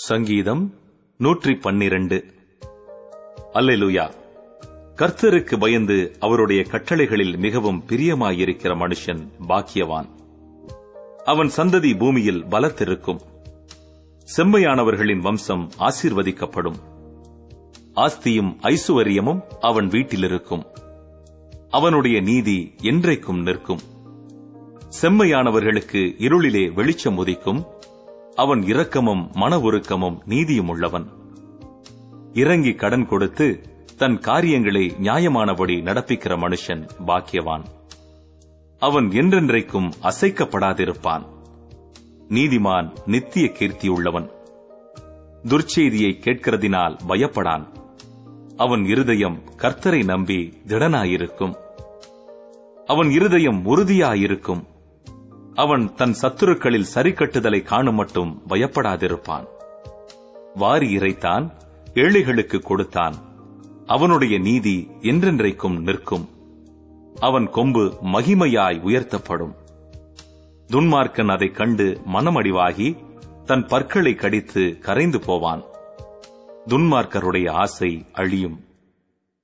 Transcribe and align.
சங்கீதம் 0.00 0.74
நூற்றி 1.16 1.54
பன்னிரண்டு 1.54 2.24
அல்லேலூயா. 3.52 4.12
கர்த்தருக்கு 4.96 5.58
பயந்து 5.58 6.16
அவருடைய 6.20 6.62
கட்டளைகளில் 6.62 7.38
மிகவும் 7.38 7.84
பிரியமாயிருக்கிற 7.86 8.74
மனுஷன் 8.74 9.28
பாக்கியவான். 9.48 10.08
அவன் 11.24 11.50
சந்ததி 11.56 11.98
பூமியில் 11.98 12.44
பலத்திருக்கும். 12.44 13.20
செம்மையானவர்களின் 14.36 15.20
வம்சம் 15.20 15.70
ஆசீர்வதிக்கப்படும். 15.78 16.76
ஆஸ்தியும் 17.94 18.56
ஐசுவரியமும் 18.62 19.40
அவன் 19.60 19.88
வீட்டிலிருக்கும். 19.88 20.64
அவனுடைய 21.70 22.20
நீதி 22.20 22.74
என்றைக்கும் 22.82 23.42
நிற்கும். 23.42 23.80
செம்மையானவர்களுக்கு 25.02 26.14
இருளிலே 26.18 26.72
வெளிச்சம் 26.72 27.26
உதிக்கும். 27.26 27.66
அவன் 28.34 28.62
இரக்கமும் 28.62 29.30
மன 29.34 29.58
உருக்கமும் 29.58 30.18
நீதியும் 30.24 30.68
உள்ளவன் 30.68 31.18
இறங்கி 32.32 32.74
கடன் 32.74 33.06
கொடுத்து 33.06 33.60
தன் 33.98 34.18
காரியங்களை 34.18 34.94
நியாயமானபடி 35.02 35.82
நடப்பிக்கிற 35.82 36.36
மனுஷன் 36.36 36.88
பாக்கியவான். 37.06 37.64
அவன் 38.78 39.08
என்றென்றைக்கும் 39.08 39.90
அசைக்கப்படாதிருப்பான். 40.02 41.26
நீதிமான் 42.28 42.92
நித்திய 43.06 43.50
கீர்த்தியுள்ளவன். 43.58 44.30
துர்ச்செய்தியை 45.44 46.12
கேட்கிறதினால் 46.20 46.98
பயப்படான். 47.06 47.66
அவன் 48.56 48.84
இருதயம் 48.84 49.42
கர்த்தரை 49.56 50.04
நம்பி 50.04 50.62
திடனாயிருக்கும். 50.66 51.54
அவன் 52.86 53.10
இருதயம் 53.10 53.66
உறுதியாயிருக்கும். 53.66 54.64
அவன் 55.54 55.94
தன் 55.94 56.14
சத்துருக்களில் 56.22 56.86
சரிக்கட்டுதலை 56.94 57.62
காணும் 57.62 57.94
மட்டும் 57.94 58.42
பயப்படாதிருப்பான். 58.48 59.46
வாரி 60.54 60.96
இறைத்தான் 60.96 61.50
ஏழைகளுக்கு 61.94 62.60
கொடுத்தான். 62.60 63.14
அவனுடைய 63.86 64.38
நீதி 64.38 64.90
என்றென்றைக்கும் 65.00 65.78
நிற்கும். 65.78 66.28
அவன் 67.20 67.50
கொம்பு 67.50 67.98
மகிமையாய் 68.02 68.80
உயர்த்தப்படும். 68.80 69.54
துன்மார்க்கன் 70.66 71.32
அதைக் 71.32 71.54
கண்டு 71.54 72.00
மனமடிவாகி 72.12 72.96
தன் 73.44 73.66
பற்களை 73.66 74.14
கடித்து 74.14 74.78
கரைந்து 74.78 75.20
போவான். 75.20 75.62
துன்மார்க்கருடைய 76.66 77.50
ஆசை 77.50 78.06
அழியும். 78.12 78.64